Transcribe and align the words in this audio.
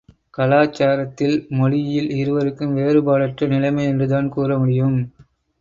கலாச்சாரத்தில் 0.37 1.35
மொழியில் 1.49 2.09
இருவருக்கும் 2.11 2.75
வேறுபாடற்ற 2.77 3.47
நிலைமை 3.47 3.85
என்றுதான் 3.85 4.29
கூற 4.29 4.57
முடியும். 4.57 4.99